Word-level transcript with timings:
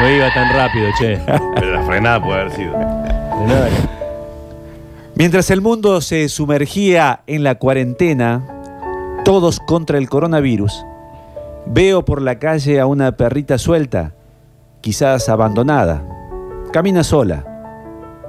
No 0.00 0.08
iba 0.08 0.32
tan 0.32 0.54
rápido, 0.54 0.90
che. 0.98 1.20
Pero 1.56 1.72
la 1.72 1.82
frenada 1.82 2.22
puede 2.22 2.40
haber 2.40 2.52
sido. 2.52 2.72
Mientras 5.16 5.50
el 5.50 5.60
mundo 5.60 6.00
se 6.00 6.28
sumergía 6.28 7.22
en 7.26 7.42
la 7.42 7.56
cuarentena, 7.56 8.44
todos 9.24 9.58
contra 9.58 9.98
el 9.98 10.08
coronavirus, 10.08 10.84
veo 11.66 12.04
por 12.04 12.22
la 12.22 12.38
calle 12.38 12.78
a 12.78 12.86
una 12.86 13.12
perrita 13.16 13.58
suelta, 13.58 14.14
quizás 14.80 15.28
abandonada. 15.28 16.04
Camina 16.72 17.02
sola, 17.02 17.44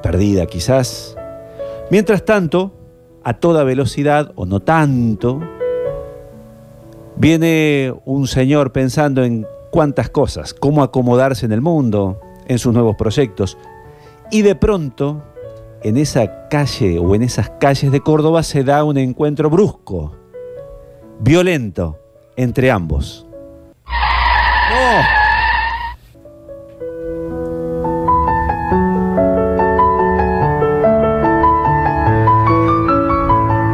perdida 0.02 0.48
quizás. 0.48 1.16
Mientras 1.92 2.26
tanto, 2.26 2.74
a 3.24 3.34
toda 3.34 3.64
velocidad, 3.64 4.32
o 4.36 4.48
no 4.48 4.60
tanto, 4.60 5.40
viene 7.20 7.94
un 8.06 8.28
señor 8.28 8.72
pensando 8.72 9.24
en 9.24 9.46
cuántas 9.72 10.10
cosas, 10.10 10.54
cómo 10.54 10.82
acomodarse 10.82 11.46
en 11.46 11.52
el 11.52 11.62
mundo, 11.62 12.20
en 12.48 12.58
sus 12.58 12.74
nuevos 12.74 12.96
proyectos. 12.96 13.58
Y 14.32 14.42
de 14.42 14.56
pronto, 14.56 15.22
en 15.84 15.98
esa 15.98 16.48
calle 16.48 16.98
o 16.98 17.14
en 17.14 17.22
esas 17.22 17.50
calles 17.60 17.92
de 17.92 18.00
Córdoba 18.00 18.42
se 18.42 18.64
da 18.64 18.84
un 18.84 18.98
encuentro 18.98 19.50
brusco, 19.50 20.16
violento, 21.20 22.00
entre 22.36 22.72
ambos. 22.72 23.28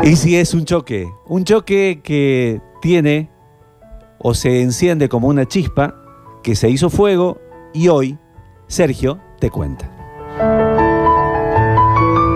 Y 0.03 0.15
si 0.17 0.35
es 0.35 0.53
un 0.53 0.65
choque, 0.65 1.07
un 1.27 1.43
choque 1.43 2.01
que 2.03 2.61
tiene 2.79 3.34
o 4.19 4.33
se 4.33 4.61
enciende 4.61 5.09
como 5.09 5.27
una 5.27 5.45
chispa, 5.45 5.95
que 6.43 6.55
se 6.55 6.69
hizo 6.69 6.89
fuego 6.89 7.39
y 7.73 7.87
hoy 7.87 8.17
Sergio 8.67 9.19
te 9.39 9.49
cuenta. 9.49 9.89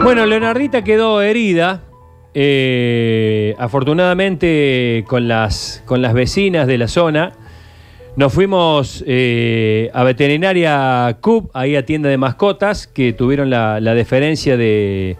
Bueno, 0.03 0.25
Leonardita 0.25 0.83
quedó 0.83 1.21
herida. 1.21 1.83
eh, 2.33 3.55
afortunadamente 3.57 5.03
con 5.07 5.27
las, 5.27 5.83
con 5.85 6.01
las 6.01 6.13
vecinas 6.13 6.67
de 6.67 6.77
la 6.77 6.87
zona. 6.87 7.33
Nos 8.15 8.33
fuimos 8.33 9.03
eh, 9.07 9.89
a 9.93 10.03
veterinaria 10.03 11.17
CUB, 11.21 11.49
ahí 11.53 11.75
a 11.75 11.85
tienda 11.85 12.09
de 12.09 12.17
mascotas, 12.17 12.87
que 12.87 13.13
tuvieron 13.13 13.49
la, 13.49 13.79
la 13.79 13.93
deferencia 13.93 14.57
de, 14.57 15.17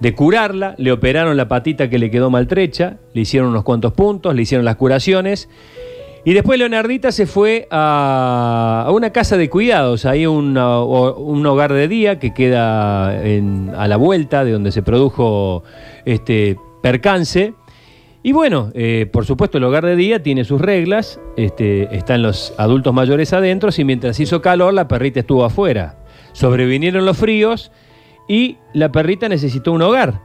de 0.00 0.14
curarla. 0.14 0.74
Le 0.76 0.92
operaron 0.92 1.36
la 1.36 1.48
patita 1.48 1.88
que 1.88 1.98
le 1.98 2.10
quedó 2.10 2.30
maltrecha, 2.30 2.98
le 3.14 3.22
hicieron 3.22 3.50
unos 3.50 3.64
cuantos 3.64 3.92
puntos, 3.92 4.34
le 4.34 4.42
hicieron 4.42 4.64
las 4.64 4.76
curaciones. 4.76 5.48
Y 6.26 6.32
después 6.32 6.58
Leonardita 6.58 7.12
se 7.12 7.26
fue 7.26 7.68
a, 7.70 8.88
una 8.90 9.10
casa 9.10 9.36
de 9.36 9.50
cuidados, 9.50 10.06
ahí 10.06 10.26
un 10.26 10.56
hogar 10.56 11.72
de 11.72 11.86
día 11.86 12.18
que 12.18 12.32
queda 12.32 13.22
en- 13.22 13.72
a 13.76 13.86
la 13.88 13.96
vuelta 13.98 14.42
de 14.44 14.52
donde 14.52 14.72
se 14.72 14.82
produjo 14.82 15.64
este 16.06 16.56
percance. 16.82 17.52
Y 18.22 18.32
bueno, 18.32 18.70
eh, 18.72 19.06
por 19.12 19.26
supuesto 19.26 19.58
el 19.58 19.64
hogar 19.64 19.84
de 19.84 19.96
día 19.96 20.22
tiene 20.22 20.44
sus 20.44 20.58
reglas, 20.62 21.20
este, 21.36 21.94
están 21.94 22.22
los 22.22 22.54
adultos 22.56 22.94
mayores 22.94 23.34
adentro 23.34 23.68
y 23.76 23.84
mientras 23.84 24.18
hizo 24.18 24.40
calor 24.40 24.72
la 24.72 24.88
perrita 24.88 25.20
estuvo 25.20 25.44
afuera. 25.44 25.98
Sobrevinieron 26.32 27.04
los 27.04 27.18
fríos 27.18 27.70
y 28.26 28.56
la 28.72 28.90
perrita 28.90 29.28
necesitó 29.28 29.72
un 29.72 29.82
hogar. 29.82 30.22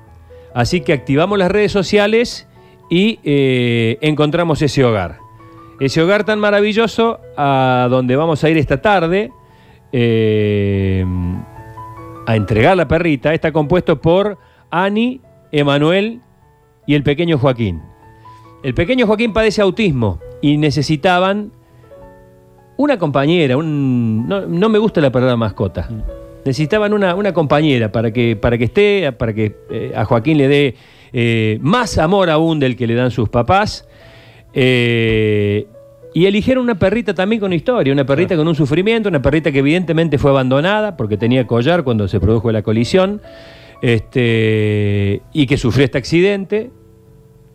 Así 0.54 0.80
que 0.80 0.94
activamos 0.94 1.38
las 1.38 1.52
redes 1.52 1.74
sociales 1.74 2.48
y 2.90 3.20
eh, 3.26 3.98
encontramos 4.00 4.62
ese 4.62 4.86
hogar. 4.86 5.18
Ese 5.80 6.02
hogar 6.02 6.26
tan 6.26 6.40
maravilloso 6.40 7.20
a 7.38 7.88
donde 7.90 8.16
vamos 8.16 8.44
a 8.44 8.50
ir 8.50 8.58
esta 8.58 8.82
tarde 8.82 9.32
eh, 9.92 11.06
a 12.28 12.36
entregar 12.36 12.78
la 12.78 12.88
perrita 12.88 13.34
está 13.34 13.52
compuesto 13.52 14.00
por 14.00 14.38
Ani, 14.70 15.22
Emanuel 15.52 16.22
y 16.86 16.96
el 16.96 17.04
pequeño 17.04 17.38
Joaquín. 17.38 17.82
El 18.62 18.74
pequeño 18.74 19.08
Joaquín 19.08 19.34
padece 19.34 19.62
autismo 19.62 20.20
y 20.42 20.58
necesitaban 20.58 21.52
una 22.78 23.00
compañera, 23.00 23.58
un, 23.58 24.28
no, 24.28 24.46
no 24.46 24.70
me 24.70 24.78
gusta 24.78 25.02
la 25.02 25.12
palabra 25.12 25.36
mascota. 25.36 25.90
Necesitaban 26.46 26.94
una, 26.94 27.16
una 27.16 27.34
compañera 27.34 27.92
para 27.92 28.12
que, 28.12 28.36
para 28.36 28.58
que 28.58 28.66
esté, 28.66 29.12
para 29.12 29.34
que 29.34 29.58
eh, 29.70 29.92
a 29.96 30.06
Joaquín 30.06 30.38
le 30.38 30.48
dé 30.48 30.76
eh, 31.12 31.58
más 31.62 31.98
amor 31.98 32.30
aún 32.30 32.60
del 32.60 32.76
que 32.76 32.86
le 32.86 32.96
dan 32.96 33.12
sus 33.12 33.28
papás. 33.28 33.89
Eh, 34.54 35.68
y 36.14 36.26
eligieron 36.26 36.64
una 36.64 36.80
perrita 36.80 37.14
también 37.14 37.40
con 37.40 37.54
historia, 37.54 37.94
una 37.94 38.06
perrita 38.06 38.36
con 38.36 38.48
un 38.48 38.56
sufrimiento, 38.56 39.10
una 39.10 39.22
perrita 39.22 39.52
que 39.52 39.60
evidentemente 39.60 40.18
fue 40.18 40.32
abandonada 40.32 40.98
porque 40.98 41.18
tenía 41.18 41.46
collar 41.46 41.84
cuando 41.84 42.08
se 42.08 42.20
produjo 42.20 42.52
la 42.52 42.64
colisión 42.64 43.22
este, 43.82 45.22
y 45.34 45.46
que 45.46 45.58
sufrió 45.58 45.86
este 45.86 45.98
accidente. 45.98 46.72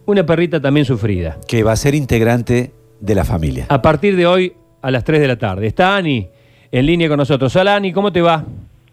Una 0.06 0.24
perrita 0.24 0.60
también 0.60 0.84
sufrida. 0.84 1.38
Que 1.48 1.62
va 1.62 1.72
a 1.72 1.76
ser 1.76 1.94
integrante 1.94 2.72
de 3.00 3.14
la 3.14 3.24
familia. 3.24 3.66
A 3.68 3.80
partir 3.82 4.16
de 4.16 4.26
hoy 4.26 4.54
a 4.82 4.90
las 4.90 5.02
3 5.02 5.20
de 5.20 5.28
la 5.28 5.38
tarde. 5.38 5.66
Está 5.66 5.96
Ani 5.96 6.28
en 6.70 6.86
línea 6.86 7.08
con 7.08 7.16
nosotros. 7.16 7.54
Hola 7.56 7.76
Ani, 7.76 7.92
¿cómo 7.92 8.12
te 8.12 8.20
va? 8.20 8.44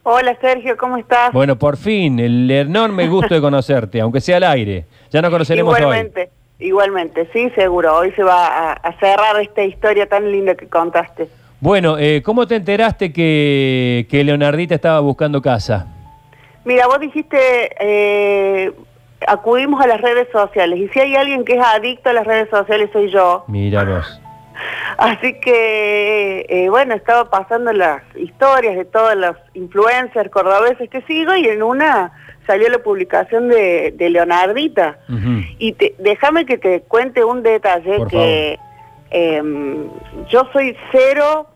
Hola 0.03 0.35
Sergio, 0.41 0.77
¿cómo 0.77 0.97
estás? 0.97 1.31
Bueno, 1.31 1.59
por 1.59 1.77
fin, 1.77 2.19
el 2.19 2.49
enorme 2.49 3.07
gusto 3.07 3.35
de 3.35 3.41
conocerte, 3.41 4.01
aunque 4.01 4.19
sea 4.19 4.37
al 4.37 4.43
aire. 4.45 4.85
Ya 5.11 5.21
nos 5.21 5.29
conoceremos 5.29 5.79
hoy. 5.79 6.11
Igualmente, 6.61 7.27
sí, 7.33 7.49
seguro. 7.55 7.97
Hoy 7.97 8.11
se 8.11 8.23
va 8.23 8.47
a, 8.47 8.73
a 8.73 8.99
cerrar 8.99 9.41
esta 9.41 9.63
historia 9.63 10.07
tan 10.07 10.31
linda 10.31 10.55
que 10.55 10.67
contaste. 10.67 11.27
Bueno, 11.61 11.97
eh, 11.99 12.23
¿cómo 12.23 12.47
te 12.47 12.55
enteraste 12.55 13.13
que, 13.13 14.07
que 14.09 14.23
Leonardita 14.23 14.73
estaba 14.73 14.99
buscando 14.99 15.43
casa? 15.43 15.85
Mira, 16.65 16.87
vos 16.87 16.99
dijiste, 16.99 17.37
eh, 17.79 18.71
acudimos 19.27 19.79
a 19.79 19.85
las 19.85 20.01
redes 20.01 20.27
sociales 20.31 20.79
y 20.79 20.87
si 20.89 20.99
hay 20.99 21.15
alguien 21.15 21.45
que 21.45 21.53
es 21.53 21.63
adicto 21.63 22.09
a 22.09 22.13
las 22.13 22.25
redes 22.25 22.49
sociales 22.49 22.89
soy 22.91 23.11
yo. 23.11 23.43
Mira 23.47 23.83
vos. 23.83 24.21
Así 24.97 25.39
que, 25.39 26.47
eh, 26.49 26.69
bueno, 26.69 26.95
estaba 26.95 27.29
pasando 27.29 27.71
las 27.73 28.01
historias 28.15 28.75
de 28.75 28.85
todos 28.85 29.15
los 29.15 29.35
influencers 29.53 30.31
cordobeses 30.31 30.89
que 30.89 31.01
sigo 31.03 31.35
y 31.35 31.47
en 31.47 31.61
una 31.61 32.11
salió 32.51 32.67
la 32.69 32.79
publicación 32.79 33.47
de, 33.47 33.93
de 33.95 34.09
Leonardita. 34.09 34.99
Y 35.57 35.71
te- 35.73 35.95
déjame 35.99 36.45
que 36.45 36.57
te 36.57 36.81
cuente 36.81 37.23
un 37.23 37.43
detalle 37.43 37.97
Por 37.97 38.07
que 38.09 38.59
em, 39.09 39.87
yo 40.29 40.47
soy 40.51 40.75
cero 40.91 41.47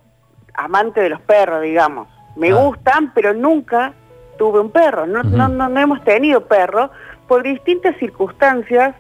amante 0.54 1.02
de 1.02 1.10
los 1.10 1.20
perros, 1.22 1.62
digamos. 1.62 2.08
Me 2.38 2.52
Ah. 2.52 2.56
gustan, 2.56 3.14
pero 3.14 3.34
nunca 3.34 3.94
tuve 4.38 4.60
un 4.62 4.70
perro. 4.72 5.06
No, 5.06 5.22
no, 5.24 5.48
no, 5.50 5.68
no 5.68 5.80
hemos 5.80 6.02
tenido 6.06 6.46
perro 6.48 6.92
por 7.28 7.44
distintas 7.44 7.96
circunstancias 7.98 8.96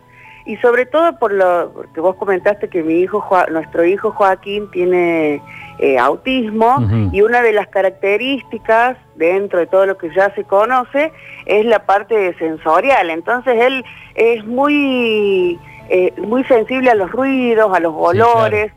y 0.45 0.57
sobre 0.57 0.85
todo 0.85 1.17
por 1.17 1.31
lo 1.31 1.71
porque 1.73 1.99
vos 2.01 2.15
comentaste 2.17 2.67
que 2.69 2.83
mi 2.83 2.99
hijo, 2.99 3.23
nuestro 3.51 3.85
hijo 3.85 4.11
Joaquín 4.11 4.69
tiene 4.71 5.41
eh, 5.79 5.97
autismo 5.97 6.85
y 7.13 7.21
una 7.21 7.41
de 7.41 7.53
las 7.53 7.67
características 7.67 8.97
dentro 9.15 9.59
de 9.59 9.67
todo 9.67 9.85
lo 9.85 9.97
que 9.97 10.13
ya 10.13 10.33
se 10.35 10.43
conoce 10.43 11.11
es 11.45 11.65
la 11.65 11.85
parte 11.85 12.33
sensorial. 12.37 13.09
Entonces 13.09 13.55
él 13.61 13.83
es 14.15 14.45
muy 14.45 15.59
eh, 15.89 16.13
muy 16.17 16.43
sensible 16.45 16.89
a 16.91 16.95
los 16.95 17.11
ruidos, 17.11 17.75
a 17.75 17.79
los 17.79 17.93
olores 17.95 18.71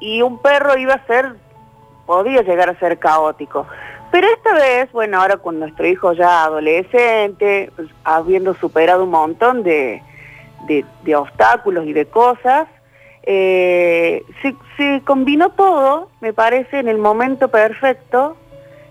y 0.00 0.22
un 0.22 0.40
perro 0.40 0.76
iba 0.78 0.94
a 0.94 1.06
ser 1.06 1.34
podía 2.06 2.42
llegar 2.42 2.70
a 2.70 2.78
ser 2.78 2.98
caótico. 2.98 3.66
Pero 4.10 4.26
esta 4.28 4.54
vez, 4.54 4.90
bueno, 4.92 5.20
ahora 5.20 5.36
con 5.36 5.60
nuestro 5.60 5.86
hijo 5.86 6.14
ya 6.14 6.44
adolescente, 6.44 7.70
pues, 7.76 7.88
habiendo 8.04 8.54
superado 8.54 9.04
un 9.04 9.10
montón 9.10 9.62
de, 9.62 10.02
de- 10.66 10.86
de 11.02 11.16
obstáculos 11.16 11.84
y 11.86 11.92
de 11.92 12.06
cosas, 12.06 12.66
eh, 13.24 14.22
se, 14.40 14.54
se 14.78 15.02
combinó 15.04 15.50
todo, 15.50 16.08
me 16.22 16.32
parece, 16.32 16.78
en 16.78 16.88
el 16.88 16.96
momento 16.96 17.48
perfecto. 17.48 18.36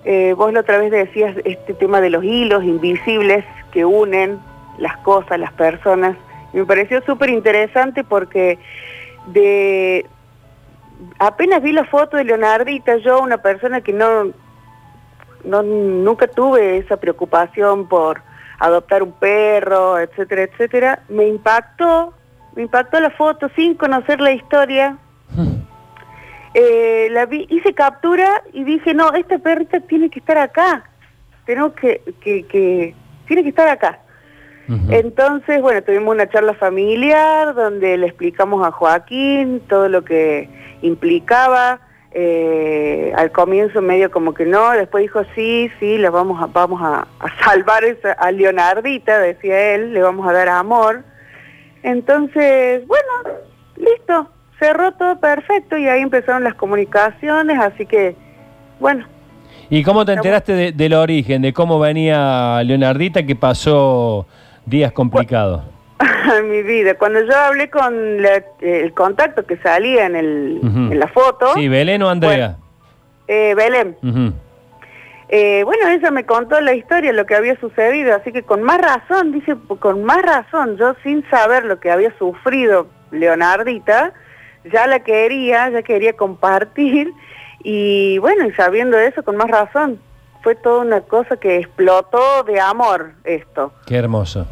Eh, 0.10 0.34
vos 0.38 0.54
la 0.54 0.62
otra 0.62 0.78
vez 0.78 0.90
decías 0.90 1.36
este 1.44 1.74
tema 1.74 2.00
de 2.00 2.10
los 2.10 2.24
hilos 2.24 2.64
invisibles 2.64 3.44
que 3.74 3.84
unen 3.84 4.40
las 4.78 4.96
cosas, 5.00 5.38
las 5.38 5.52
personas. 5.52 6.16
Me 6.54 6.64
pareció 6.64 7.02
súper 7.02 7.30
interesante 7.30 8.06
porque 8.06 8.58
de 9.26 10.06
apenas 11.20 11.62
vi 11.62 11.74
la 11.74 11.84
foto 11.84 12.16
de 12.16 12.24
Leonardita, 12.24 12.96
yo, 13.00 13.22
una 13.22 13.40
persona 13.40 13.82
que 13.82 13.92
no, 13.92 14.32
no 15.44 15.62
nunca 15.62 16.28
tuve 16.28 16.78
esa 16.78 16.96
preocupación 16.96 17.90
por 17.90 18.22
adoptar 18.60 19.04
un 19.04 19.12
perro, 19.12 20.00
etcétera, 20.00 20.44
etcétera, 20.44 21.04
me 21.10 21.28
impactó, 21.28 22.14
me 22.56 22.62
impactó 22.62 23.02
la 23.02 23.10
foto 23.10 23.50
sin 23.58 23.76
conocer 23.76 24.22
la 24.22 24.32
historia. 24.32 24.98
Eh, 26.70 27.08
la 27.12 27.26
vi, 27.26 27.46
hice 27.50 27.74
captura 27.74 28.44
y 28.52 28.64
dije, 28.66 28.94
no, 28.94 29.14
esta 29.14 29.38
perrita 29.40 29.80
tiene 29.82 30.10
que 30.10 30.20
estar 30.20 30.38
acá, 30.38 30.84
tenemos 31.46 31.74
que, 31.74 32.02
que, 32.22 32.46
que 32.46 32.94
tiene 33.28 33.44
que 33.44 33.50
estar 33.50 33.68
acá. 33.70 34.00
Entonces, 34.92 35.62
bueno, 35.62 35.82
tuvimos 35.82 36.14
una 36.14 36.28
charla 36.28 36.54
familiar 36.54 37.54
donde 37.56 37.96
le 37.98 38.08
explicamos 38.08 38.68
a 38.68 38.72
Joaquín 38.72 39.62
todo 39.70 39.88
lo 39.88 40.04
que 40.04 40.50
implicaba. 40.82 41.80
eh, 42.12 43.14
al 43.16 43.32
comienzo 43.32 43.82
medio 43.82 44.10
como 44.12 44.34
que 44.34 44.46
no, 44.46 44.72
después 44.72 45.04
dijo 45.04 45.22
sí, 45.36 45.70
sí, 45.80 45.98
le 46.00 46.10
vamos 46.10 46.42
a, 46.42 46.48
vamos 46.48 46.82
a, 46.82 47.08
a 47.20 47.44
salvar 47.46 47.84
esa- 47.86 48.14
a 48.14 48.32
Leonardita, 48.32 49.20
decía 49.20 49.76
él, 49.76 49.94
le 49.94 50.02
vamos 50.02 50.28
a 50.28 50.34
dar 50.34 50.50
amor. 50.50 51.04
Entonces, 51.84 52.86
bueno, 52.88 53.12
listo, 53.76 54.30
cerró 54.60 54.92
todo 54.94 55.20
perfecto 55.20 55.78
y 55.78 55.88
ahí 55.88 56.02
empezaron 56.02 56.44
las 56.44 56.56
comunicaciones, 56.56 57.60
así 57.60 57.86
que, 57.86 58.16
bueno, 58.80 59.06
¿Y 59.70 59.84
cómo 59.84 60.06
te 60.06 60.14
enteraste 60.14 60.54
de- 60.54 60.72
del 60.72 60.94
origen, 60.94 61.42
de 61.42 61.52
cómo 61.52 61.78
venía 61.78 62.62
Leonardita 62.64 63.24
que 63.24 63.36
pasó 63.36 64.26
días 64.66 64.94
complicados? 64.94 65.62
mi 66.50 66.62
vida. 66.64 66.94
Cuando 66.96 67.22
yo 67.26 67.36
hablé 67.36 67.70
con 67.70 68.22
la- 68.22 68.44
el 68.62 68.94
contacto 68.94 69.46
que 69.46 69.58
salía 69.58 70.06
en, 70.06 70.16
el, 70.16 70.60
en 70.64 70.98
la 71.00 71.08
foto, 71.08 71.54
Sí, 71.56 71.68
Belén 71.68 72.02
o 72.02 72.10
Andrea. 72.10 72.56
eh, 73.28 73.54
Belén, 73.58 73.98
eh, 75.30 75.64
bueno, 75.66 75.90
ella 75.90 76.12
me 76.12 76.26
contó 76.26 76.62
la 76.62 76.74
historia, 76.74 77.12
lo 77.12 77.26
que 77.26 77.36
había 77.36 77.60
sucedido, 77.60 78.16
así 78.16 78.32
que 78.32 78.44
con 78.44 78.64
más 78.64 78.80
razón, 78.80 79.34
dice, 79.34 79.56
con 79.80 80.04
más 80.06 80.22
razón, 80.22 80.78
yo 80.78 80.96
sin 81.04 81.30
saber 81.30 81.66
lo 81.66 81.80
que 81.82 81.92
había 81.92 82.18
sufrido 82.18 82.88
Leonardita, 83.12 84.14
ya 84.72 84.88
la 84.88 85.00
quería, 85.00 85.70
ya 85.70 85.82
quería 85.84 86.14
compartir, 86.14 87.12
y 87.64 88.18
bueno, 88.20 88.46
y 88.46 88.52
sabiendo 88.54 88.98
eso, 88.98 89.24
con 89.24 89.36
más 89.36 89.50
razón, 89.50 90.00
fue 90.44 90.56
toda 90.56 90.82
una 90.82 91.02
cosa 91.02 91.38
que 91.38 91.58
explotó 91.58 92.44
de 92.44 92.60
amor 92.60 93.12
esto. 93.24 93.74
Qué 93.86 93.96
hermoso. 93.98 94.46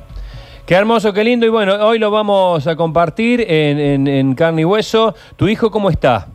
Qué 0.66 0.74
hermoso, 0.76 1.14
qué 1.14 1.24
lindo. 1.24 1.46
Y 1.46 1.50
bueno, 1.50 1.76
hoy 1.86 2.00
lo 2.00 2.10
vamos 2.10 2.66
a 2.68 2.76
compartir 2.76 3.42
en, 3.48 3.78
en- 3.80 4.08
en 4.08 4.34
carne 4.36 4.62
y 4.64 4.66
hueso. 4.66 5.14
¿Tu 5.36 5.48
hijo 5.48 5.70
cómo 5.70 5.90
está? 5.92 6.28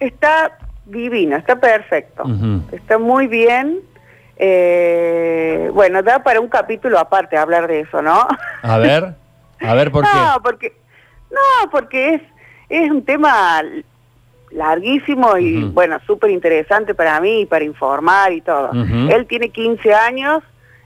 Está 0.00 0.56
divino, 0.86 1.36
está 1.36 1.56
perfecto, 1.60 2.24
está 2.72 2.98
muy 2.98 3.26
bien. 3.28 3.80
eh, 4.36 5.70
bueno, 5.72 6.02
da 6.02 6.22
para 6.22 6.40
un 6.40 6.48
capítulo 6.48 6.98
aparte 6.98 7.36
hablar 7.36 7.68
de 7.68 7.80
eso, 7.80 8.02
¿no? 8.02 8.26
A 8.62 8.78
ver, 8.78 9.14
a 9.60 9.74
ver 9.74 9.90
por 9.92 10.04
qué. 10.04 10.10
no, 10.18 10.42
porque 10.42 10.72
no, 11.30 11.70
porque 11.70 12.14
es 12.14 12.22
es 12.72 12.90
un 12.90 13.04
tema 13.04 13.62
larguísimo 14.50 15.36
y 15.38 15.64
bueno, 15.64 15.98
súper 16.06 16.30
interesante 16.30 16.94
para 16.94 17.20
mí, 17.20 17.46
para 17.46 17.64
informar 17.64 18.32
y 18.32 18.40
todo. 18.40 18.70
Él 18.72 19.26
tiene 19.26 19.50
15 19.50 19.94
años, 19.94 20.42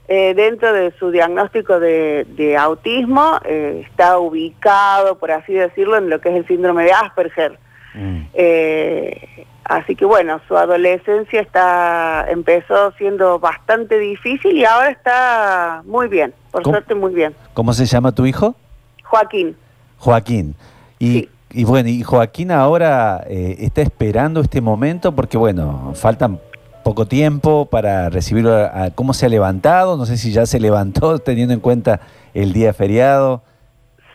eh, 0.07 0.33
dentro 0.35 0.71
de 0.73 0.93
su 0.99 1.11
diagnóstico 1.11 1.79
de, 1.79 2.25
de 2.29 2.57
autismo, 2.57 3.39
eh, 3.45 3.85
está 3.89 4.19
ubicado, 4.19 5.17
por 5.17 5.31
así 5.31 5.53
decirlo, 5.53 5.97
en 5.97 6.09
lo 6.09 6.21
que 6.21 6.29
es 6.29 6.35
el 6.35 6.47
síndrome 6.47 6.83
de 6.83 6.93
Asperger. 6.93 7.59
Mm. 7.93 8.21
Eh, 8.33 9.45
así 9.65 9.95
que 9.95 10.05
bueno, 10.05 10.39
su 10.47 10.55
adolescencia 10.57 11.41
está 11.41 12.25
empezó 12.29 12.91
siendo 12.97 13.39
bastante 13.39 13.97
difícil 13.99 14.55
y 14.55 14.65
ahora 14.65 14.91
está 14.91 15.81
muy 15.85 16.07
bien, 16.07 16.33
por 16.51 16.63
suerte 16.63 16.95
muy 16.95 17.13
bien. 17.13 17.33
¿Cómo 17.53 17.73
se 17.73 17.85
llama 17.85 18.13
tu 18.13 18.25
hijo? 18.25 18.55
Joaquín, 19.03 19.55
Joaquín. 19.97 20.55
Y, 20.99 21.11
Sí. 21.11 21.29
Y 21.51 21.63
bueno, 21.63 21.89
y 21.89 22.03
Joaquín 22.03 22.51
ahora 22.51 23.23
eh, 23.27 23.55
está 23.59 23.81
esperando 23.81 24.41
este 24.41 24.61
momento 24.61 25.13
porque, 25.13 25.37
bueno, 25.37 25.93
faltan 25.95 26.39
poco 26.83 27.05
tiempo 27.05 27.65
para 27.65 28.09
recibirlo. 28.09 28.53
a- 28.55 28.83
a- 28.85 28.91
¿Cómo 28.91 29.13
se 29.13 29.25
ha 29.25 29.29
levantado? 29.29 29.97
No 29.97 30.05
sé 30.05 30.17
si 30.17 30.31
ya 30.31 30.45
se 30.45 30.59
levantó 30.59 31.19
teniendo 31.19 31.53
en 31.53 31.59
cuenta 31.59 31.99
el 32.33 32.53
día 32.53 32.73
feriado. 32.73 33.41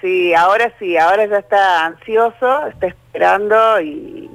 sí, 0.00 0.34
ahora 0.34 0.72
sí, 0.78 0.96
ahora 0.96 1.26
ya 1.26 1.38
está 1.38 1.86
ansioso, 1.86 2.66
está 2.66 2.86
esperando 2.88 3.80
y, 3.80 4.30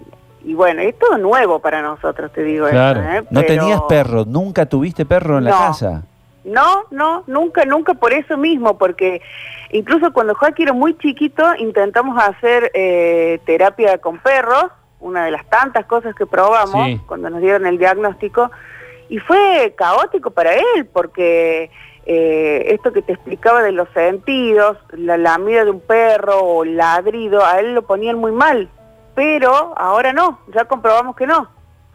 y 0.45 0.53
bueno, 0.53 0.81
es 0.81 0.97
todo 0.97 1.17
nuevo 1.17 1.59
para 1.59 1.81
nosotros, 1.81 2.31
te 2.31 2.41
digo. 2.43 2.67
Claro. 2.69 3.01
eso, 3.01 3.09
¿eh? 3.11 3.23
¿No 3.31 3.43
tenías 3.43 3.81
perro? 3.89 4.23
¿Nunca 4.25 4.65
tuviste 4.65 5.05
perro 5.05 5.37
en 5.39 5.43
la 5.45 5.51
casa? 5.51 6.03
No, 6.47 6.85
no, 6.91 7.23
nunca, 7.27 7.65
nunca 7.65 7.93
por 7.93 8.13
eso 8.13 8.37
mismo, 8.37 8.77
porque 8.77 9.21
incluso 9.71 10.13
cuando 10.13 10.33
Joaquín 10.33 10.67
era 10.67 10.73
muy 10.73 10.97
chiquito 10.97 11.43
intentamos 11.57 12.17
hacer 12.23 12.71
eh, 12.73 13.39
terapia 13.45 13.97
con 13.97 14.17
perros, 14.19 14.67
una 15.01 15.25
de 15.25 15.31
las 15.31 15.45
tantas 15.49 15.85
cosas 15.85 16.15
que 16.15 16.25
probamos 16.25 16.85
Sí. 16.85 17.01
cuando 17.05 17.29
nos 17.29 17.41
dieron 17.41 17.65
el 17.65 17.77
diagnóstico, 17.77 18.49
y 19.09 19.19
fue 19.19 19.73
caótico 19.77 20.31
para 20.31 20.53
él, 20.53 20.85
porque 20.91 21.69
eh, 22.05 22.67
esto 22.73 22.93
que 22.93 23.01
te 23.01 23.11
explicaba 23.11 23.61
de 23.61 23.73
los 23.73 23.89
sentidos, 23.89 24.77
la 24.93 25.17
lamida 25.17 25.65
de 25.65 25.71
un 25.71 25.81
perro 25.81 26.39
o 26.39 26.63
el 26.63 26.77
ladrido, 26.77 27.45
a 27.45 27.59
él 27.59 27.75
lo 27.75 27.81
ponían 27.81 28.17
muy 28.17 28.31
mal, 28.31 28.69
pero 29.15 29.73
ahora 29.77 30.13
no, 30.13 30.39
ya 30.55 30.63
comprobamos 30.63 31.15
que 31.17 31.27
no, 31.27 31.49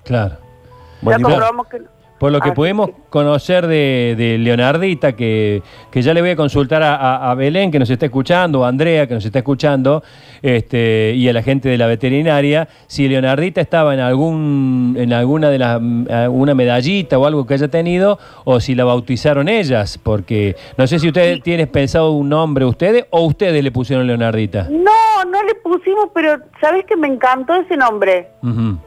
Claro. 0.04 0.36
Bueno, 1.00 1.18
ya 1.18 1.24
comprobamos 1.24 1.66
que 1.68 1.78
no. 1.80 1.91
Por 2.22 2.30
lo 2.30 2.38
que 2.38 2.50
Así 2.50 2.54
pudimos 2.54 2.90
que- 2.90 2.94
conocer 3.10 3.66
de, 3.66 4.14
de 4.16 4.38
Leonardita, 4.38 5.16
que, 5.16 5.60
que 5.90 6.02
ya 6.02 6.14
le 6.14 6.20
voy 6.20 6.30
a 6.30 6.36
consultar 6.36 6.80
a, 6.80 6.94
a- 6.94 7.32
a 7.32 7.34
Belén, 7.34 7.72
que 7.72 7.80
nos 7.80 7.90
está 7.90 8.06
escuchando, 8.06 8.60
o 8.60 8.64
a 8.64 8.68
Andrea, 8.68 9.08
que 9.08 9.14
nos 9.14 9.24
está 9.24 9.40
escuchando, 9.40 10.04
este, 10.40 11.14
y 11.16 11.28
a 11.28 11.32
la 11.32 11.42
gente 11.42 11.68
de 11.68 11.76
la 11.76 11.88
veterinaria, 11.88 12.68
si 12.86 13.08
Leonardita 13.08 13.60
estaba 13.60 13.92
en 13.92 13.98
algún 13.98 14.94
en 14.98 15.12
alguna 15.12 15.50
de 15.50 15.58
las 15.58 15.80
una 16.30 16.54
medallita 16.54 17.18
o 17.18 17.26
algo 17.26 17.44
que 17.44 17.54
haya 17.54 17.66
tenido, 17.66 18.20
o 18.44 18.60
si 18.60 18.76
la 18.76 18.84
bautizaron 18.84 19.48
ellas, 19.48 19.98
porque 20.00 20.54
no 20.78 20.86
sé 20.86 21.00
si 21.00 21.08
ustedes 21.08 21.36
Sí. 21.38 21.40
tienen 21.42 21.66
pensado 21.66 22.12
un 22.12 22.28
nombre 22.28 22.64
ustedes, 22.64 23.04
o 23.10 23.22
ustedes 23.22 23.64
le 23.64 23.72
pusieron 23.72 24.06
Leonardita. 24.06 24.68
No, 24.70 25.24
no 25.28 25.42
le 25.42 25.56
pero 26.12 26.38
¿sabes 26.60 26.84
que 26.84 26.96
me 26.96 27.08
encantó 27.08 27.54
ese 27.54 27.76
nombre? 27.76 28.30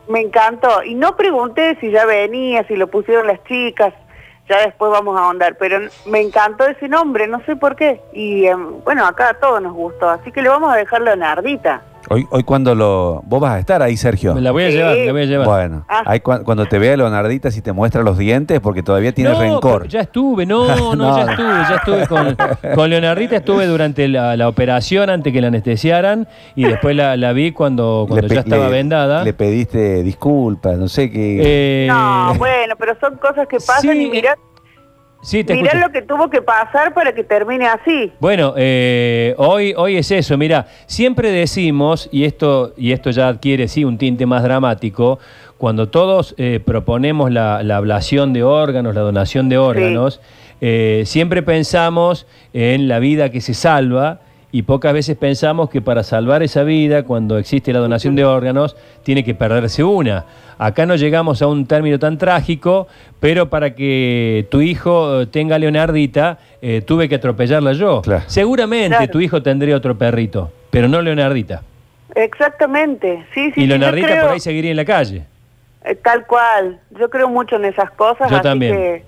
Me 0.08 0.22
encantó. 0.22 0.84
Y 0.84 0.96
no 0.96 1.16
pregunté 1.16 1.78
si 1.80 1.92
ya 1.92 2.06
venía, 2.06 2.66
si 2.68 2.76
lo 2.76 2.88
pusieron 2.88 3.28
las 3.28 3.44
chicas. 3.46 3.94
Ya 4.48 4.60
después 4.60 4.92
vamos 4.92 5.18
a 5.20 5.26
ahondar. 5.26 5.58
Pero 5.58 5.80
me 6.06 6.22
encantó 6.22 6.66
ese 6.66 6.88
nombre, 6.88 7.28
no 7.28 7.44
sé 7.46 7.56
por 7.56 7.76
qué. 7.76 8.02
Y 8.14 8.46
em, 8.46 8.84
bueno, 8.84 9.06
acá 9.06 9.30
a 9.30 9.34
todos 9.40 9.62
nos 9.62 9.74
gustó. 9.74 10.10
Así 10.10 10.32
que 10.32 10.42
le 10.42 10.50
vamos 10.50 10.72
a 10.72 10.78
dejar 10.78 11.02
Leonardita. 11.02 11.82
Hoy, 12.10 12.28
hoy 12.30 12.44
cuando 12.44 12.76
lo... 12.76 13.24
Vos 13.26 13.42
vas 13.42 13.54
a 13.54 13.60
estar 13.60 13.82
ahí, 13.82 13.98
Sergio. 13.98 14.36
Me 14.36 14.42
la 14.42 14.52
voy 14.52 14.64
a 14.64 14.68
Sí. 14.70 14.78
llevar, 14.78 14.96
la 14.98 15.12
voy 15.12 15.22
a 15.22 15.26
llevar. 15.26 15.48
Bueno, 15.48 15.86
Ah. 15.90 16.04
ahí 16.06 16.20
cua- 16.20 16.44
cuando 16.44 16.66
te 16.68 16.78
vea 16.78 16.96
Leonardita, 16.96 17.50
si 17.50 17.62
te 17.62 17.72
muestra 17.74 18.04
los 18.04 18.18
dientes, 18.18 18.60
porque 18.60 18.84
todavía 18.84 19.12
tiene 19.12 19.32
no, 19.32 19.40
rencor. 19.40 19.88
Ya 19.88 20.02
estuve, 20.02 20.46
no, 20.46 20.68
no, 20.68 20.96
No. 20.96 21.18
ya 21.18 21.32
estuve, 21.32 21.48
ya 21.48 21.76
estuve 21.76 22.08
con, 22.08 22.38
con 22.76 22.90
Leonardita, 22.90 23.38
estuve 23.38 23.66
durante 23.66 24.08
la, 24.08 24.38
la 24.38 24.48
operación 24.48 25.10
antes 25.10 25.34
que 25.34 25.42
la 25.42 25.48
anestesiaran 25.48 26.28
y 26.56 26.66
después 26.66 26.96
la, 26.96 27.18
la 27.18 27.34
vi 27.34 27.52
cuando, 27.52 28.06
cuando 28.08 28.28
ya 28.28 28.42
estaba 28.42 28.70
vendada. 28.70 29.24
Le 29.24 29.34
pediste 29.34 30.04
disculpas, 30.04 30.78
no 30.78 30.88
sé 30.88 31.10
qué. 31.10 31.86
Eh, 31.86 31.88
No, 31.88 32.36
bueno, 32.38 32.76
pero 32.78 32.96
son 33.00 33.16
cosas 33.18 33.48
que 33.48 33.58
pasan 33.58 33.94
sí, 33.94 34.04
y 34.08 34.12
mirá, 34.12 34.38
sí, 35.26 35.44
te 35.44 35.56
mirá 35.56 35.68
escucho. 35.68 35.88
lo 35.88 35.92
que 35.92 36.02
tuvo 36.02 36.30
que 36.30 36.42
pasar 36.42 36.94
para 36.94 37.14
que 37.14 37.24
termine 37.24 37.66
así. 37.66 38.12
Bueno, 38.20 38.54
eh, 38.56 39.34
hoy, 39.38 39.74
hoy 39.76 39.98
es 39.98 40.12
eso, 40.12 40.38
mira, 40.38 40.68
siempre 40.86 41.32
decimos, 41.32 42.08
y 42.12 42.24
esto, 42.24 42.74
y 42.78 42.92
esto 42.92 43.10
ya 43.10 43.28
adquiere 43.28 43.68
sí 43.68 43.84
un 43.84 43.98
tinte 43.98 44.26
más 44.26 44.44
dramático, 44.44 45.20
cuando 45.58 45.90
todos 45.90 46.36
eh, 46.38 46.60
proponemos 46.64 47.32
la, 47.32 47.64
la 47.64 47.78
ablación 47.78 48.34
de 48.34 48.44
órganos, 48.44 48.94
la 48.94 49.02
donación 49.02 49.50
de 49.50 49.58
órganos, 49.58 50.22
eh, 50.62 51.04
siempre 51.06 51.44
pensamos 51.44 52.28
en 52.54 52.88
la 52.88 53.00
vida 53.00 53.30
que 53.30 53.42
se 53.42 53.54
salva 53.54 54.22
y 54.58 54.62
pocas 54.62 54.94
veces 54.94 55.18
pensamos 55.18 55.70
que 55.70 55.82
para 55.82 56.02
salvar 56.02 56.42
esa 56.42 56.64
vida, 56.64 57.04
cuando 57.04 57.38
existe 57.38 57.74
la 57.74 57.80
donación 57.80 58.16
de 58.16 58.24
órganos, 58.24 58.78
tiene 59.04 59.22
que 59.26 59.36
perderse 59.36 59.84
una. 59.84 60.24
Acá 60.58 60.86
no 60.86 60.96
llegamos 60.96 61.42
a 61.42 61.48
un 61.48 61.66
término 61.66 62.00
tan 62.00 62.18
trágico, 62.18 62.88
pero 63.20 63.50
para 63.50 63.76
que 63.76 64.48
tu 64.50 64.62
hijo 64.62 65.24
eh, 65.24 65.26
tenga 65.26 65.60
Leonardita, 65.60 66.38
eh, 66.62 66.82
tuve 66.86 67.10
que 67.10 67.16
atropellarla 67.16 67.74
yo. 67.74 68.02
Claro. 68.02 68.24
Seguramente 68.28 68.96
Claro. 68.96 69.12
tu 69.12 69.20
hijo 69.20 69.44
tendría 69.44 69.76
otro 69.76 69.98
perrito, 69.98 70.50
pero 70.70 70.88
no 70.88 71.02
Leonardita. 71.02 71.62
Exactamente, 72.16 73.26
sí, 73.34 73.52
sí. 73.54 73.62
y 73.64 73.66
Leonardita 73.68 74.08
creo- 74.08 74.22
por 74.24 74.32
ahí 74.32 74.40
seguiría 74.40 74.72
en 74.72 74.78
la 74.78 74.86
calle. 74.86 75.24
Eh, 75.84 75.96
Tal 75.96 76.26
cual, 76.26 76.80
yo 76.98 77.10
creo 77.10 77.28
mucho 77.28 77.58
en 77.58 77.66
esas 77.66 77.92
cosas. 77.92 78.30
Yo 78.30 78.38
así 78.38 78.44
también. 78.44 78.74
que, 78.74 79.04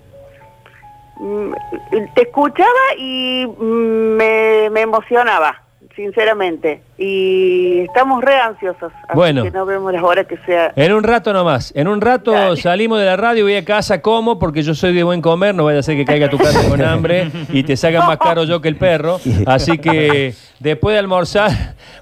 te 2.15 2.21
escuchaba 2.23 2.67
y 2.97 3.45
mm, 3.45 4.15
me, 4.17 4.69
me 4.71 4.81
emocionaba, 4.81 5.61
sinceramente. 5.95 6.81
Y 6.97 7.79
estamos 7.79 8.23
re 8.23 8.39
ansiosos, 8.39 8.91
así 9.07 9.15
Bueno. 9.15 9.43
que 9.43 9.51
no 9.51 9.65
vemos 9.65 9.91
la 9.93 10.03
hora 10.03 10.23
que 10.25 10.37
sea. 10.45 10.71
En 10.75 10.93
un 10.93 11.03
rato 11.03 11.33
nomás. 11.33 11.71
En 11.75 11.87
un 11.87 12.01
rato 12.01 12.31
Dale. 12.31 12.55
salimos 12.57 12.99
de 12.99 13.05
la 13.05 13.17
radio, 13.17 13.43
voy 13.45 13.55
a 13.55 13.65
casa, 13.65 14.01
como, 14.01 14.37
porque 14.39 14.61
yo 14.61 14.73
soy 14.75 14.93
de 14.93 15.03
buen 15.03 15.21
comer, 15.21 15.55
no 15.55 15.65
vaya 15.65 15.79
a 15.79 15.83
ser 15.83 15.95
que 15.95 16.05
caiga 16.05 16.27
a 16.27 16.29
tu 16.29 16.37
casa 16.37 16.67
con 16.69 16.81
hambre 16.83 17.31
y 17.49 17.63
te 17.63 17.75
salgan 17.77 18.05
más 18.07 18.17
caro 18.17 18.43
yo 18.43 18.61
que 18.61 18.67
el 18.69 18.75
perro. 18.77 19.19
Así 19.45 19.77
que 19.77 20.33
después 20.59 20.93
de 20.93 20.99
almorzar 20.99 21.51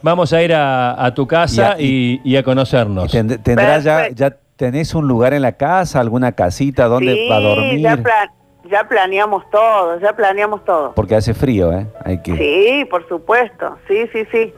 vamos 0.01 0.31
a 0.33 0.41
ir 0.43 0.53
a, 0.53 1.03
a 1.05 1.13
tu 1.13 1.25
casa 1.27 1.75
y, 1.79 2.19
y 2.23 2.35
a 2.35 2.43
conocernos. 2.43 3.13
Tend- 3.13 3.41
¿Tendrás 3.43 3.83
ya, 3.83 4.09
ya 4.09 4.35
tenés 4.55 4.93
un 4.95 5.07
lugar 5.07 5.33
en 5.33 5.41
la 5.41 5.53
casa, 5.53 5.99
alguna 5.99 6.31
casita 6.33 6.85
donde 6.87 7.13
sí, 7.13 7.27
va 7.29 7.37
a 7.37 7.39
dormir? 7.41 7.79
ya, 7.79 7.97
plan- 7.97 8.29
ya 8.69 8.87
planeamos 8.87 9.49
todo, 9.49 9.99
ya 9.99 10.13
planeamos 10.13 10.63
todo. 10.65 10.93
Porque 10.93 11.15
hace 11.15 11.33
frío, 11.33 11.71
¿eh? 11.71 11.87
Hay 12.03 12.21
que... 12.21 12.35
Sí, 12.35 12.85
por 12.85 13.07
supuesto, 13.07 13.77
sí, 13.87 14.07
sí, 14.11 14.25
sí. 14.31 14.53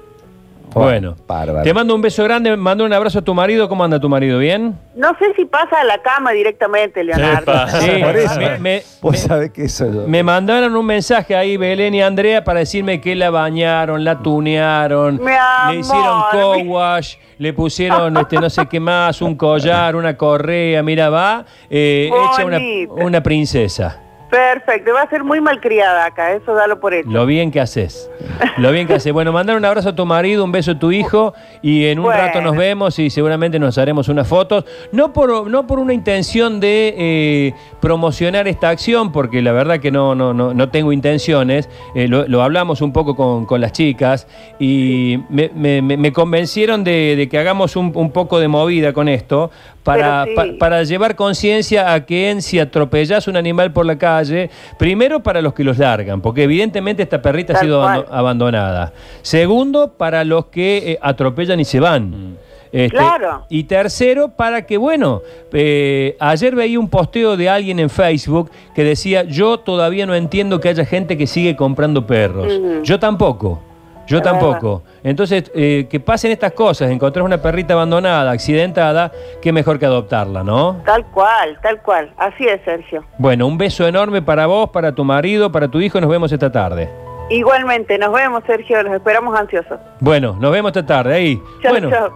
Bueno, 0.73 1.15
Bárbaro. 1.27 1.63
te 1.63 1.73
mando 1.73 1.95
un 1.95 2.01
beso 2.01 2.23
grande, 2.23 2.55
mando 2.55 2.85
un 2.85 2.93
abrazo 2.93 3.19
a 3.19 3.21
tu 3.21 3.33
marido. 3.33 3.67
¿Cómo 3.67 3.83
anda 3.83 3.99
tu 3.99 4.09
marido? 4.09 4.37
¿Bien? 4.39 4.77
No 4.95 5.09
sé 5.17 5.33
si 5.35 5.45
pasa 5.45 5.81
a 5.81 5.83
la 5.83 5.99
cama 6.01 6.31
directamente, 6.33 7.03
Leonardo. 7.03 7.51
Sí, 7.79 7.89
Por 8.03 8.15
eso. 8.15 8.39
me- 8.39 8.59
me- 8.59 8.83
Vos 9.01 9.11
me- 9.13 9.17
sabés 9.17 9.51
que 9.51 9.63
eso... 9.65 9.85
yo- 9.91 10.07
Me 10.07 10.21
mandaron 10.23 10.75
un 10.75 10.85
mensaje 10.85 11.35
ahí, 11.35 11.57
Belén 11.57 11.93
y 11.95 12.01
Andrea, 12.01 12.43
para 12.43 12.59
decirme 12.59 13.01
que 13.01 13.15
la 13.15 13.29
bañaron, 13.31 14.03
la 14.03 14.19
tunearon, 14.19 15.19
le 15.23 15.75
hicieron 15.79 16.17
mi- 16.17 16.39
co-wash, 16.69 17.15
le 17.39 17.53
pusieron 17.53 18.15
este, 18.17 18.35
no 18.37 18.49
sé 18.49 18.65
qué 18.67 18.79
más, 18.79 19.21
un 19.21 19.35
collar, 19.35 19.95
una 19.95 20.15
correa, 20.17 20.83
mira, 20.83 21.09
va, 21.09 21.45
eh, 21.69 22.09
hecha 22.33 22.45
una 22.89 23.21
princesa. 23.23 24.01
Perfecto, 24.29 24.91
va 24.93 25.03
a 25.03 25.09
ser 25.09 25.23
muy 25.23 25.39
malcriada 25.39 26.05
acá, 26.05 26.33
eso 26.33 26.53
dalo 26.53 26.79
por 26.81 26.93
hecho. 26.93 27.09
Lo 27.09 27.25
bien 27.25 27.49
que 27.49 27.61
haces. 27.61 28.11
Lo 28.57 28.71
bien 28.73 28.85
que 28.85 28.95
haces. 28.95 29.13
Bueno, 29.13 29.31
mandar 29.31 29.55
un 29.55 29.63
abrazo 29.63 29.89
a 29.89 29.95
tu 29.95 30.05
marido, 30.05 30.43
un 30.43 30.51
beso 30.51 30.71
a 30.71 30.79
tu 30.79 30.91
hijo 30.91 31.33
y 31.61 31.85
en 31.85 31.99
un 31.99 32.05
Bueno. 32.05 32.21
rato 32.21 32.41
nos 32.41 32.57
vemos 32.57 32.99
y 32.99 33.09
seguramente 33.09 33.57
nos 33.57 33.77
haremos 33.77 34.09
unas 34.09 34.27
fotos. 34.27 34.65
No 34.91 35.13
por, 35.13 35.49
no 35.49 35.65
por 35.65 35.79
una 35.79 35.93
intención 35.93 36.59
de 36.59 36.93
eh, 36.97 37.53
promocionar 37.79 38.47
esta 38.49 38.67
acción, 38.69 39.13
porque 39.13 39.41
la 39.41 39.53
verdad 39.53 39.79
que 39.79 39.91
no, 39.91 40.13
no, 40.13 40.33
no, 40.33 40.53
no 40.53 40.69
tengo 40.69 40.91
intenciones. 40.91 41.69
Eh, 41.95 42.09
lo, 42.09 42.27
lo 42.27 42.43
hablamos 42.43 42.81
un 42.81 42.91
poco 42.91 43.15
con, 43.15 43.45
con 43.45 43.61
las 43.61 43.71
chicas 43.71 44.27
y 44.59 45.19
me, 45.29 45.49
me- 45.55 45.81
me- 45.81 45.95
me 45.97 46.11
convencieron 46.11 46.83
de, 46.83 47.15
de 47.15 47.29
que 47.29 47.37
hagamos 47.37 47.75
un, 47.77 47.91
un 47.95 48.11
poco 48.11 48.39
de 48.39 48.49
movida 48.49 48.91
con 48.91 49.07
esto 49.07 49.51
para, 49.87 50.25
pa- 50.35 50.45
para 50.59 50.83
llevar 50.83 51.15
conciencia 51.15 51.93
a 51.93 52.05
que 52.05 52.29
en 52.29 52.41
si 52.41 52.59
atropellas 52.59 53.27
un 53.27 53.37
animal 53.37 53.71
por 53.73 53.85
la 53.85 53.97
calle, 53.97 54.49
primero 54.77 55.21
para 55.23 55.41
los 55.41 55.53
que 55.53 55.63
los 55.63 55.77
largan, 55.77 56.21
porque 56.21 56.43
evidentemente 56.43 57.01
esta 57.03 57.21
perrita 57.21 57.53
ha 57.53 57.59
sido 57.59 57.81
abando- 57.81 58.07
abandonada. 58.11 58.93
Segundo, 59.21 59.93
para 59.97 60.23
los 60.23 60.47
que 60.47 60.91
eh, 60.93 60.99
atropellan 61.01 61.59
y 61.59 61.65
se 61.65 61.79
van. 61.79 62.37
Este, 62.71 62.97
Claro. 62.97 63.45
Y 63.49 63.63
tercero, 63.63 64.27
para 64.29 64.65
que, 64.65 64.75
bueno, 64.75 65.21
eh, 65.53 66.17
ayer 66.19 66.53
veía 66.53 66.77
un 66.79 66.89
posteo 66.89 67.37
de 67.37 67.47
alguien 67.49 67.79
en 67.79 67.89
Facebook 67.89 68.51
que 68.75 68.83
decía, 68.83 69.23
yo 69.23 69.57
todavía 69.59 70.05
no 70.05 70.13
entiendo 70.13 70.59
que 70.59 70.67
haya 70.69 70.83
gente 70.85 71.17
que 71.17 71.27
sigue 71.27 71.55
comprando 71.55 72.05
perros. 72.05 72.51
Ujú. 72.53 72.83
Yo 72.83 72.99
tampoco. 72.99 73.63
Yo 74.07 74.21
tampoco. 74.21 74.83
Entonces, 75.03 75.51
eh, 75.53 75.87
que 75.89 75.99
pasen 75.99 76.31
estas 76.31 76.53
cosas, 76.53 76.89
encontrar 76.89 77.23
una 77.23 77.41
perrita 77.41 77.73
abandonada, 77.73 78.31
accidentada, 78.31 79.11
qué 79.41 79.51
mejor 79.51 79.77
que 79.77 79.85
adoptarla, 79.85 80.43
¿no? 80.43 80.81
Tal 80.85 81.05
cual, 81.07 81.57
tal 81.61 81.81
cual. 81.81 82.11
Así 82.17 82.45
es, 82.45 82.61
Sergio. 82.63 83.03
Bueno, 83.17 83.45
un 83.47 83.57
beso 83.57 83.87
enorme 83.87 84.21
para 84.21 84.45
vos, 84.45 84.69
para 84.69 84.93
tu 84.93 85.03
marido, 85.03 85.51
para 85.51 85.67
tu 85.67 85.79
hijo. 85.79 85.99
Nos 85.99 86.09
vemos 86.09 86.31
esta 86.31 86.51
tarde. 86.51 86.89
Igualmente, 87.29 87.97
nos 87.97 88.13
vemos, 88.13 88.43
Sergio, 88.47 88.81
los 88.83 88.93
esperamos 88.93 89.37
ansiosos. 89.37 89.77
Bueno, 89.99 90.37
nos 90.39 90.51
vemos 90.51 90.69
esta 90.69 90.85
tarde. 90.85 91.13
Ahí. 91.13 91.41
Chao, 91.61 91.71
bueno, 91.73 91.89
chao. 91.89 92.09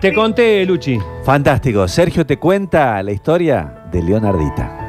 te 0.00 0.14
conté, 0.14 0.64
Luchi. 0.64 0.98
Fantástico. 1.24 1.88
Sergio 1.88 2.24
te 2.24 2.38
cuenta 2.38 3.02
la 3.02 3.10
historia 3.10 3.82
de 3.90 4.02
Leonardita. 4.02 4.81